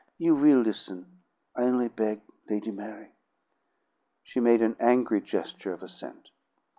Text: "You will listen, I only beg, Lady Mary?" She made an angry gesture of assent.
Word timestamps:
"You 0.17 0.33
will 0.33 0.61
listen, 0.61 1.05
I 1.55 1.61
only 1.65 1.87
beg, 1.87 2.21
Lady 2.49 2.71
Mary?" 2.71 3.11
She 4.23 4.39
made 4.39 4.63
an 4.63 4.75
angry 4.79 5.21
gesture 5.21 5.73
of 5.73 5.83
assent. 5.83 6.31